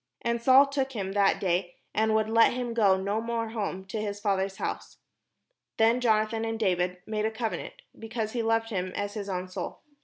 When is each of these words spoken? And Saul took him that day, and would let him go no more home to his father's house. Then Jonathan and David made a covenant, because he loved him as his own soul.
And 0.23 0.41
Saul 0.41 0.65
took 0.65 0.93
him 0.93 1.11
that 1.11 1.39
day, 1.39 1.75
and 1.93 2.15
would 2.15 2.27
let 2.27 2.53
him 2.53 2.73
go 2.73 2.97
no 2.97 3.21
more 3.21 3.49
home 3.49 3.85
to 3.85 4.01
his 4.01 4.19
father's 4.19 4.57
house. 4.57 4.97
Then 5.77 6.01
Jonathan 6.01 6.43
and 6.43 6.59
David 6.59 6.97
made 7.05 7.25
a 7.25 7.29
covenant, 7.29 7.75
because 7.99 8.31
he 8.31 8.41
loved 8.41 8.71
him 8.71 8.91
as 8.95 9.13
his 9.13 9.29
own 9.29 9.47
soul. 9.47 9.83